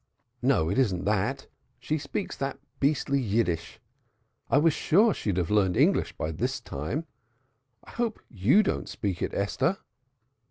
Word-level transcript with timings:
"No, 0.41 0.67
it, 0.71 0.79
isn't 0.79 1.05
that. 1.05 1.45
She 1.77 1.99
speaks 1.99 2.35
that 2.37 2.57
beastly 2.79 3.21
Yiddish 3.21 3.79
I 4.49 4.57
made 4.59 4.73
sure 4.73 5.13
she'd 5.13 5.37
have 5.37 5.51
learned 5.51 5.77
English 5.77 6.13
by 6.17 6.31
this 6.31 6.59
time. 6.59 7.05
I 7.83 7.91
hope 7.91 8.19
you 8.27 8.63
don't 8.63 8.89
speak 8.89 9.21
it, 9.21 9.31
Esther." 9.35 9.77